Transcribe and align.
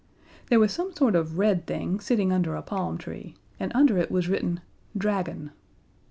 There 0.49 0.57
was 0.59 0.73
some 0.73 0.95
sort 0.95 1.13
of 1.13 1.37
red 1.37 1.67
thing 1.67 1.99
sitting 1.99 2.31
under 2.31 2.55
a 2.55 2.63
palm 2.63 2.97
tree, 2.97 3.35
and 3.59 3.71
under 3.75 3.99
it 3.99 4.09
was 4.09 4.27
written 4.27 4.61
"Dragon." 4.97 5.51